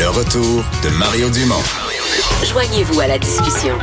[0.00, 1.62] Le retour de Mario Dumont.
[2.42, 3.76] Joignez-vous à la discussion.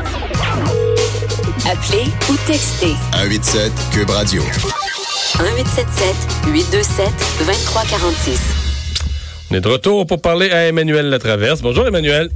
[1.69, 4.41] Appelez ou textez 187 Cube Radio.
[4.41, 6.15] 1877
[6.47, 7.05] 827
[7.37, 8.39] 2346.
[9.51, 11.61] On est de retour pour parler à Emmanuel Latraverse.
[11.61, 12.31] Bonjour Emmanuel.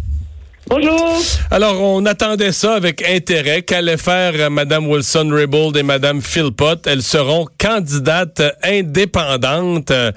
[0.67, 1.19] Bonjour.
[1.49, 6.85] Alors, on attendait ça avec intérêt qu'allaient faire euh, Mme Wilson-Raybould et Mme Philpott.
[6.85, 9.89] Elles seront candidates indépendantes.
[9.89, 10.11] Euh,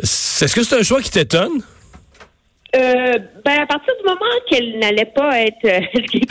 [0.00, 1.60] Est-ce que c'est un choix qui t'étonne?
[2.74, 5.80] Euh, ben, à partir du moment qu'elle n'allait pas être euh,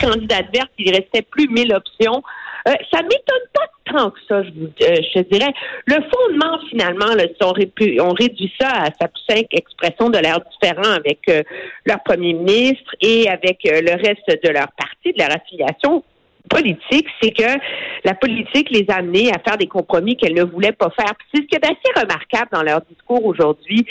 [0.00, 2.22] candidate verte, il restait plus mille options.
[2.66, 5.52] Euh, ça m'étonne pas tant que ça, je, vous, euh, je dirais.
[5.86, 11.20] Le fondement, finalement, là, on, réduit ça à sa simple expression de l'air différent avec
[11.28, 11.42] euh,
[11.84, 16.02] leur premier ministre et avec euh, le reste de leur parti, de leur affiliation
[16.48, 17.58] politique, c'est que
[18.04, 21.12] la politique les a amenés à faire des compromis qu'elles ne voulaient pas faire.
[21.32, 23.86] C'est ce qui est assez remarquable dans leur discours aujourd'hui,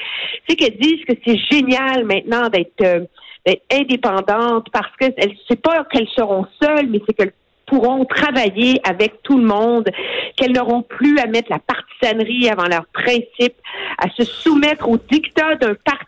[0.47, 3.01] c'est qu'elles disent que c'est génial maintenant d'être euh,
[3.45, 5.05] d'être indépendantes parce que
[5.49, 7.33] c'est pas qu'elles seront seules, mais c'est qu'elles
[7.65, 9.89] pourront travailler avec tout le monde,
[10.35, 13.57] qu'elles n'auront plus à mettre la partisanerie avant leurs principes,
[13.97, 16.05] à se soumettre aux dictats d'un parti,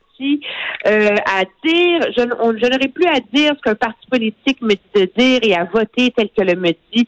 [0.87, 4.71] euh, à dire, je, on- je n'aurai plus à dire ce qu'un parti politique me
[4.73, 7.07] dit de dire et à voter tel que le me dit.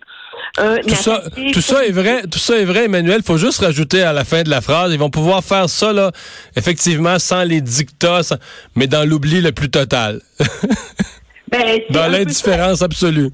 [0.58, 3.22] un Tout ça, tout ça est vrai, tout ça est vrai, Emmanuel.
[3.24, 6.12] Faut juste rajouter à la fin de la phrase, ils vont pouvoir faire ça, là,
[6.56, 8.38] effectivement, sans les dictats, sans-
[8.76, 10.22] mais dans l'oubli le plus total.
[11.50, 13.30] Ben, dans l'indifférence absolue.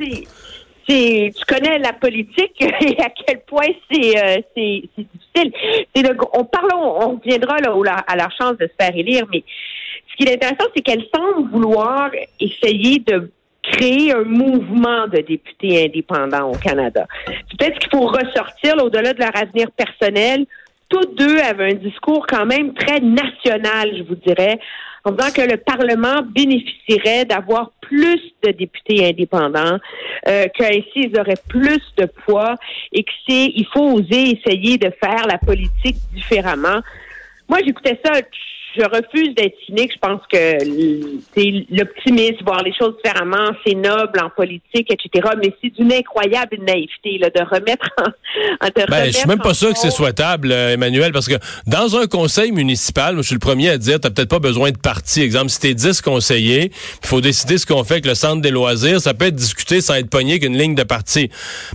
[0.88, 5.54] Tu connais la politique et à quel point c'est euh, c'est difficile.
[5.96, 9.44] C'est on parlons, on reviendra là, à leur chance de se faire élire, mais
[10.12, 13.32] ce qui est intéressant, c'est qu'elles semblent vouloir essayer de
[13.64, 17.08] créer un mouvement de députés indépendants au Canada.
[17.26, 20.46] Peut-être qu'il faut ressortir là, au-delà de leur avenir personnel.
[20.90, 24.60] Toutes deux avaient un discours quand même très national, je vous dirais,
[25.06, 29.78] en disant que le Parlement bénéficierait d'avoir plus de députés indépendants,
[30.28, 32.56] euh, qu'ainsi ils auraient plus de poids
[32.92, 36.80] et que c'est il faut oser essayer de faire la politique différemment.
[37.50, 38.14] Moi, j'écoutais ça.
[38.76, 39.92] Je refuse d'être cynique.
[39.94, 45.30] Je pense que l'optimisme, voir les choses différemment, c'est noble en politique, etc.
[45.42, 47.88] Mais c'est d'une incroyable naïveté là, de remettre
[48.62, 51.28] en, de Ben, je suis même pas en sûr que c'est souhaitable, euh, Emmanuel, parce
[51.28, 51.36] que
[51.68, 54.72] dans un conseil municipal, moi, je suis le premier à dire, t'as peut-être pas besoin
[54.72, 55.22] de parti.
[55.22, 56.72] Exemple, si t'es 10 conseillers,
[57.04, 59.02] il faut décider ce qu'on fait avec le centre des loisirs.
[59.02, 61.30] Ça peut être discuté sans être pogné qu'une ligne de parti.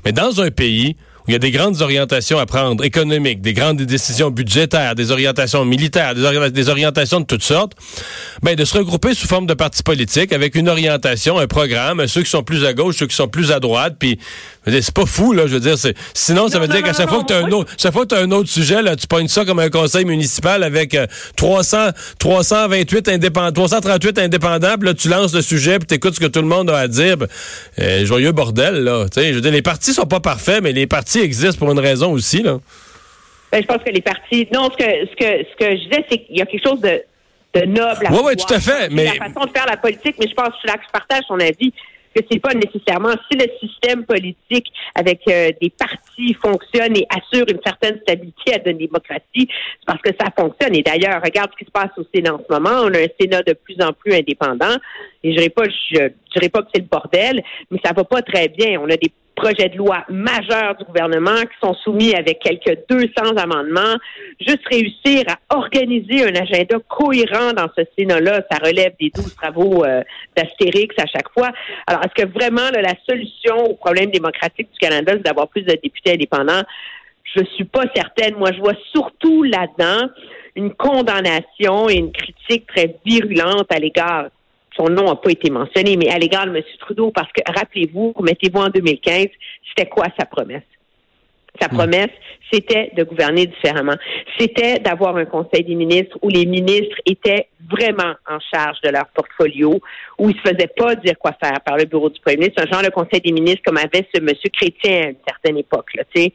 [0.04, 0.97] Mais dans un pays
[1.28, 5.65] il y a des grandes orientations à prendre, économiques, des grandes décisions budgétaires, des orientations
[5.65, 7.72] militaires, des, ori- des orientations de toutes sortes,
[8.43, 12.22] ben, de se regrouper sous forme de partis politiques avec une orientation, un programme, ceux
[12.22, 14.19] qui sont plus à gauche, ceux qui sont plus à droite, puis
[14.67, 15.77] c'est pas fou, là, je veux dire,
[16.15, 18.09] sinon, ça veut non, dire qu'à chaque non, fois que un autre, chaque fois que
[18.15, 21.06] t'as un autre sujet, là, tu pognes ça comme un conseil municipal avec euh,
[21.37, 21.88] 300,
[22.19, 26.41] 328 indépendants, 338 indépendants, puis là, tu lances le sujet, puis t'écoutes ce que tout
[26.41, 27.17] le monde a à dire.
[27.17, 27.27] ben,
[27.81, 29.06] euh, joyeux bordel, là.
[29.12, 31.71] Tu sais, je veux dire, les partis sont pas parfaits, mais les partis existent pour
[31.73, 32.59] une raison aussi, là.
[33.51, 34.47] Ben, je pense que les partis.
[34.53, 36.81] Non, ce que ce que ce que je disais, c'est qu'il y a quelque chose
[36.81, 37.03] de,
[37.55, 39.77] de noble à Ouais, ouais, vouloir tout à fait, mais- la façon de faire la
[39.79, 41.73] politique, mais je pense que là que je partage son avis
[42.15, 47.45] que c'est pas nécessairement si le système politique avec euh, des partis fonctionne et assure
[47.50, 50.75] une certaine stabilité à la démocratie, c'est parce que ça fonctionne.
[50.75, 52.81] Et d'ailleurs, regarde ce qui se passe au Sénat en ce moment.
[52.85, 54.75] On a un Sénat de plus en plus indépendant.
[55.23, 58.05] Et je dirais pas, je, je dirais pas que c'est le bordel, mais ça va
[58.05, 58.81] pas très bien.
[58.81, 63.37] On a des projets de loi majeurs du gouvernement qui sont soumis avec quelques 200
[63.37, 63.97] amendements.
[64.41, 69.84] Juste réussir à organiser un agenda cohérent dans ce Sénat-là, ça relève des 12 travaux
[69.84, 70.03] euh,
[70.37, 71.50] d'Astérix à chaque fois.
[71.87, 75.62] Alors, est-ce que vraiment là, la solution au problème démocratique du Canada, c'est d'avoir plus
[75.62, 76.62] de députés indépendants?
[77.37, 78.34] Je suis pas certaine.
[78.37, 80.09] Moi, je vois surtout là-dedans
[80.56, 84.26] une condamnation et une critique très virulente à l'égard
[84.78, 86.62] son nom n'a pas été mentionné, mais à l'égard de M.
[86.78, 89.27] Trudeau, parce que rappelez-vous, mettez-vous en 2015,
[89.69, 90.62] c'était quoi sa promesse?
[91.60, 92.10] Sa promesse,
[92.52, 93.96] c'était de gouverner différemment.
[94.38, 99.06] C'était d'avoir un conseil des ministres où les ministres étaient vraiment en charge de leur
[99.08, 99.81] portfolio,
[100.19, 102.72] où ils se faisaient pas dire quoi faire par le bureau du premier ministre, un
[102.72, 106.05] genre de conseil des ministres comme avait ce monsieur Chrétien à une certaine époque, là,
[106.14, 106.32] tu sais.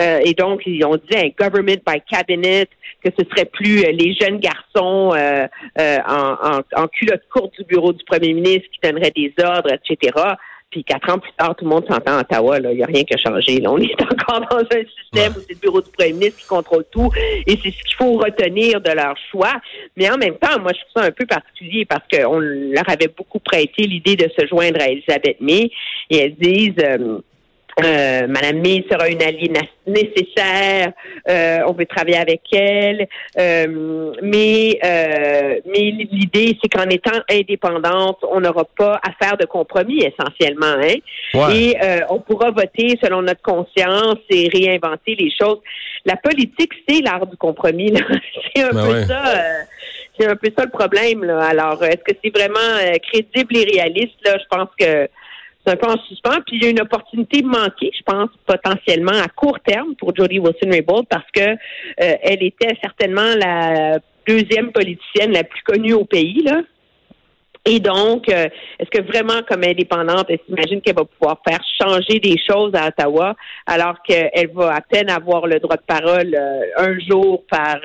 [0.00, 2.66] Euh, et donc, ils ont dit un government by cabinet,
[3.04, 5.46] que ce serait plus euh, les jeunes garçons euh,
[5.78, 9.70] euh, en, en, en culotte courte du bureau du premier ministre qui donneraient des ordres,
[9.72, 10.12] etc.
[10.72, 12.58] Puis quatre ans plus tard, tout le monde s'entend à Ottawa.
[12.58, 13.60] Il n'y a rien qui a changé.
[13.60, 13.70] Là.
[13.70, 16.84] On est encore dans un système où c'est le bureau du premier ministre qui contrôle
[16.90, 17.10] tout.
[17.46, 19.60] Et c'est ce qu'il faut retenir de leur choix.
[19.98, 23.08] Mais en même temps, moi, je trouve ça un peu particulier parce qu'on leur avait
[23.14, 25.70] beaucoup prêté l'idée de se joindre à Elisabeth May.
[26.10, 26.82] Et elles disent...
[26.82, 27.18] euh,
[27.80, 29.50] Euh, Madame May sera une alliée
[29.86, 30.92] nécessaire.
[31.28, 33.08] Euh, on veut travailler avec elle.
[33.38, 34.78] Euh, mais
[35.66, 40.76] mais l'idée, c'est qu'en étant indépendante, on n'aura pas à faire de compromis essentiellement.
[40.82, 41.50] Hein?
[41.54, 41.76] Et
[42.10, 45.58] on pourra voter selon notre conscience et réinventer les choses.
[46.04, 47.92] La politique, c'est l'art du compromis.
[48.54, 49.22] c'est un ben peu ça.
[50.18, 51.24] c'est un peu ça le problème.
[51.24, 51.44] Là.
[51.44, 52.58] Alors, est-ce que c'est vraiment
[53.10, 54.36] crédible et réaliste là?
[54.38, 55.08] Je pense que
[55.64, 56.40] c'est un peu en suspens.
[56.46, 60.38] Puis il y a une opportunité manquée, je pense, potentiellement à court terme pour Jodie
[60.38, 61.56] Wilson-Raybould parce que euh,
[61.96, 66.62] elle était certainement la deuxième politicienne la plus connue au pays, là.
[67.64, 68.48] Et donc, euh,
[68.80, 72.88] est-ce que vraiment, comme indépendante, elle s'imagine qu'elle va pouvoir faire changer des choses à
[72.88, 73.36] Ottawa
[73.66, 77.76] alors qu'elle va à peine avoir le droit de parole euh, un jour par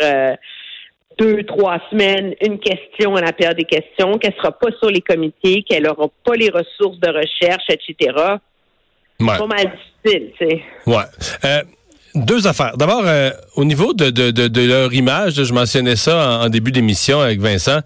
[1.18, 5.02] deux, trois semaines, une question à la période des questions, qu'elle sera pas sur les
[5.02, 8.14] comités, qu'elle n'aura pas les ressources de recherche, etc.
[9.19, 9.28] Ouais.
[9.31, 9.74] C'est pas mal
[10.04, 10.62] difficile, tu sais.
[10.86, 11.04] Ouais.
[11.46, 11.64] Euh,
[12.16, 12.78] deux affaires.
[12.78, 17.19] D'abord, euh, au niveau de, de, de, leur image, je mentionnais ça en, début d'émission
[17.19, 17.80] avec Vincent.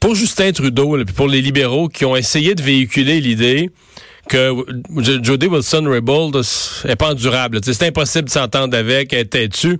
[0.00, 3.70] pour Justin Trudeau, et pour les libéraux qui ont essayé de véhiculer l'idée
[4.28, 4.54] que
[5.22, 6.36] Jody Wilson-Raybould
[6.84, 7.60] est pas endurable.
[7.62, 9.78] C'est impossible de s'entendre avec, elle est têtue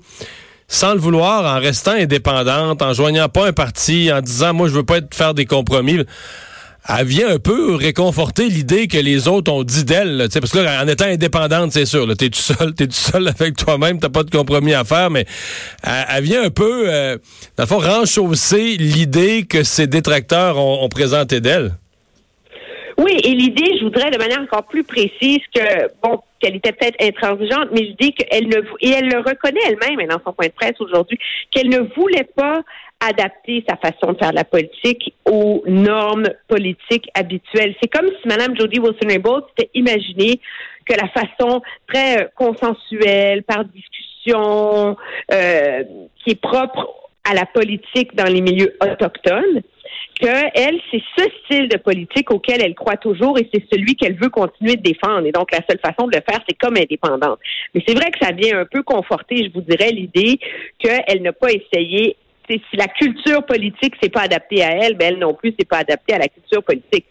[0.68, 4.74] sans le vouloir, en restant indépendante, en joignant pas un parti, en disant moi je
[4.74, 6.00] veux pas être, faire des compromis.
[6.90, 10.82] Elle vient un peu réconforter l'idée que les autres ont dit d'elle, parce que là,
[10.82, 14.22] en étant indépendante, c'est sûr, t'es tout seul, t'es tout seul avec toi-même, t'as pas
[14.22, 15.26] de compromis à faire, mais
[15.82, 17.18] elle, vient un peu, euh,
[17.56, 21.74] dans le fond, renchausser l'idée que ses détracteurs ont, ont présenté d'elle.
[22.98, 27.00] Oui, et l'idée, je voudrais de manière encore plus précise que, bon, qu'elle était peut-être
[27.00, 30.52] intransigeante, mais je dis qu'elle ne, et elle le reconnaît elle-même dans son point de
[30.52, 31.16] presse aujourd'hui,
[31.52, 32.62] qu'elle ne voulait pas
[33.00, 37.76] adapter sa façon de faire la politique aux normes politiques habituelles.
[37.80, 40.40] C'est comme si Mme Jody Wilson-Raybould s'était imaginé
[40.84, 44.96] que la façon très euh, consensuelle, par discussion,
[45.32, 45.84] euh,
[46.16, 46.88] qui est propre
[47.24, 49.62] à la politique dans les milieux autochtones,
[50.18, 54.28] qu'elle, c'est ce style de politique auquel elle croit toujours et c'est celui qu'elle veut
[54.28, 55.26] continuer de défendre.
[55.26, 57.38] Et donc, la seule façon de le faire, c'est comme indépendante.
[57.74, 60.38] Mais c'est vrai que ça vient un peu conforter, je vous dirais, l'idée
[60.78, 62.16] qu'elle n'a pas essayé
[62.50, 65.78] si la culture politique s'est pas adaptée à elle, ben elle non plus s'est pas
[65.78, 67.04] adaptée à la culture politique.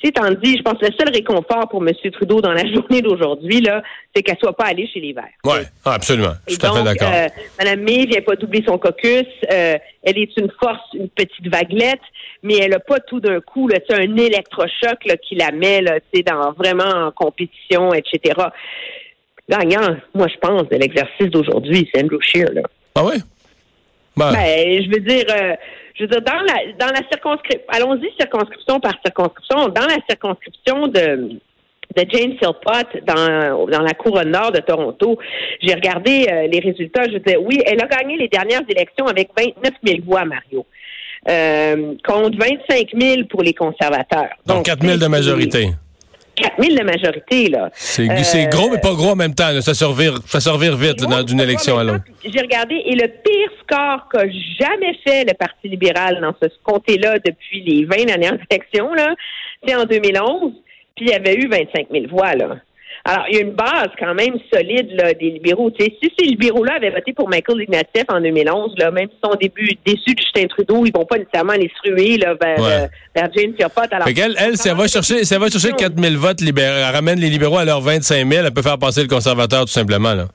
[0.00, 1.92] C'est étant dit, je pense que le seul réconfort pour M.
[2.12, 3.82] Trudeau dans la journée d'aujourd'hui, là,
[4.14, 5.24] c'est qu'elle soit pas allée chez les Verts.
[5.44, 6.34] Oui, absolument.
[6.46, 7.10] Je suis tout à fait d'accord.
[7.12, 7.28] Euh,
[7.58, 9.26] Mme May vient pas doubler son caucus.
[9.50, 12.00] Euh, elle est une force, une petite vaguelette,
[12.42, 15.98] mais elle a pas tout d'un coup là, un électrochoc là, qui la met là,
[16.26, 18.34] dans, vraiment en compétition, etc.
[19.48, 22.52] Gagnant, moi, je pense, de l'exercice d'aujourd'hui, c'est Andrew Scheer.
[22.52, 22.62] Là.
[22.94, 23.14] Ah oui?
[24.16, 25.24] Ben, ben je veux dire...
[25.30, 25.54] Euh,
[25.98, 30.86] je veux dire, dans la, dans la circonscription, allons-y circonscription par circonscription, dans la circonscription
[30.88, 31.38] de,
[31.96, 35.18] de Jane Silpott dans, dans la couronne nord de Toronto.
[35.60, 37.04] J'ai regardé euh, les résultats.
[37.04, 40.66] Je disais, oui, elle a gagné les dernières élections avec 29 000 voix, Mario.
[41.28, 44.28] Euh, contre 25 000 pour les conservateurs.
[44.46, 45.70] Donc, Donc 4 000 de majorité.
[46.36, 47.70] 4 000 de majorité, là.
[47.72, 49.60] C'est euh, gros, mais pas gros en même temps.
[49.60, 52.04] Ça servir, ça vite dans d'une élection à l'autre.
[52.24, 57.18] J'ai regardé, et le pire score qu'a jamais fait le Parti libéral dans ce comté-là
[57.18, 59.14] depuis les 20 dernières élections, là,
[59.66, 60.52] c'est en 2011,
[60.94, 62.56] puis il y avait eu 25 000 voix, là.
[63.08, 65.70] Alors, il y a une base quand même solide là, des libéraux.
[65.78, 69.78] si ces libéraux-là avaient voté pour Michael Ignatieff en 2011, là, même s'ils sont début
[69.86, 73.82] déçus de Justin Trudeau, ils vont pas nécessairement les ruer là, vers, euh, vers Pierpont.
[73.92, 76.74] Alors, elle, elle, ça va chercher, ça va chercher 4 000 votes libéraux.
[76.78, 78.44] Elle ramène les libéraux à leurs 25 000.
[78.44, 80.14] Elle peut faire passer le conservateur tout simplement.
[80.14, 80.26] Là.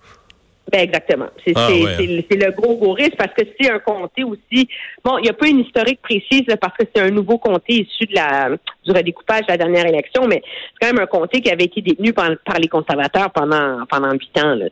[0.71, 1.27] Ben exactement.
[1.45, 4.69] C'est ah, le gros gros risque parce que c'est un comté aussi.
[5.03, 8.05] Bon, il n'y a pas une historique précise parce que c'est un nouveau comté issu
[8.05, 11.51] de la du redécoupage de la dernière élection, mais c'est quand même un comté qui
[11.51, 14.55] avait été détenu par, les conservateurs pendant pendant huit ans.
[14.55, 14.67] Là,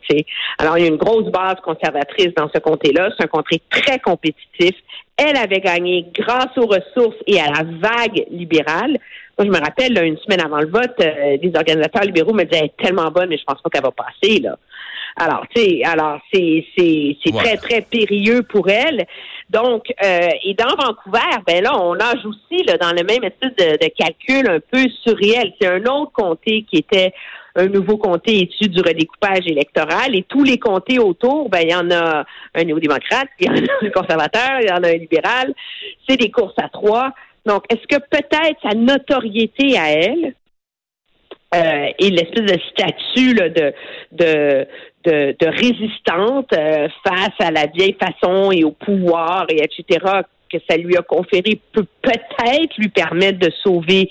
[0.58, 3.10] Alors il y a une grosse base conservatrice dans ce comté-là.
[3.18, 4.76] C'est un comté très compétitif.
[5.18, 8.98] Elle avait gagné grâce aux ressources et à la vague libérale.
[9.38, 12.60] Moi, je me rappelle, une semaine avant le vote, euh, les organisateurs libéraux me disaient
[12.60, 14.40] elle est tellement bonne, mais je pense pas qu'elle va passer.
[14.40, 14.58] Là.
[15.16, 19.06] Alors, tu sais, alors c'est c'est c'est très très périlleux pour elle.
[19.50, 23.56] Donc, euh, et dans Vancouver, ben là, on nage aussi là, dans le même espèce
[23.58, 25.54] de, calcul un peu surréel.
[25.60, 27.14] C'est un autre comté qui était
[27.56, 31.76] un nouveau comté issu du redécoupage électoral et tous les comtés autour, ben il y
[31.76, 32.24] en a
[32.54, 35.54] un néo-démocrate, il y en a un conservateur, il y en a un libéral.
[36.08, 37.12] C'est des courses à trois.
[37.46, 40.36] Donc, est-ce que peut-être sa notoriété à elle,
[41.56, 43.74] euh, et l'espèce de statut là, de,
[44.12, 44.68] de,
[45.06, 50.06] de, de résistante euh, face à la vieille façon et au pouvoir et etc.
[50.52, 54.10] que ça lui a conféré peut peut-être lui permettre de sauver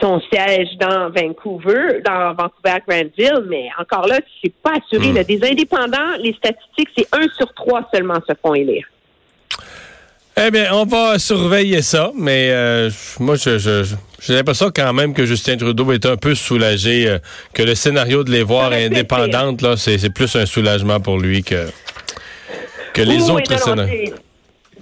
[0.00, 5.12] son siège dans Vancouver, dans Vancouver Granville, mais encore là, c'est pas assuré.
[5.12, 5.24] Là.
[5.24, 8.86] Des indépendants, les statistiques, c'est un sur trois seulement se font élire.
[10.40, 15.14] Eh bien, on va surveiller ça, mais euh, moi, je, je, j'ai l'impression quand même
[15.14, 17.18] que Justin Trudeau est un peu soulagé, euh,
[17.54, 21.68] que le scénario de les voir indépendantes, là, c'est, plus un soulagement pour lui que,
[22.94, 24.14] que les Oui, autres scénarios.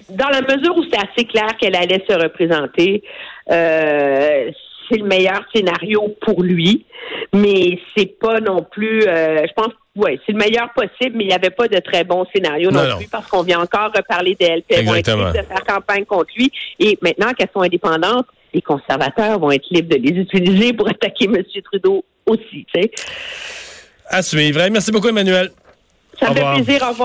[0.08, 3.02] Dans la mesure où c'est assez clair qu'elle allait se représenter,
[3.50, 4.50] euh,
[4.88, 6.86] c'est le meilleur scénario pour lui,
[7.34, 11.28] mais c'est pas non plus, euh, je pense, ouais, c'est le meilleur possible, mais il
[11.28, 12.96] n'y avait pas de très bon scénario non, Non, non.
[12.98, 17.50] plus parce qu'on vient encore reparler d'elle, de faire campagne contre lui, et maintenant qu'elles
[17.52, 21.42] sont indépendantes, les conservateurs vont être libres de les utiliser pour attaquer M.
[21.64, 22.66] Trudeau aussi.
[24.08, 24.60] À suivre.
[24.70, 25.50] Merci beaucoup, Emmanuel.
[26.18, 26.54] Ça Au me fait revoir.
[26.64, 27.04] plaisir, au revoir.